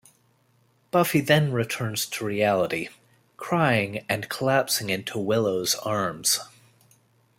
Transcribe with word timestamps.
Buffy 0.89 1.21
then 1.21 1.51
returns 1.51 2.07
to 2.07 2.25
reality, 2.25 2.89
crying 3.37 4.03
and 4.09 4.27
collapsing 4.29 4.89
into 4.89 5.19
Willow's 5.19 5.75
arms. 5.75 6.39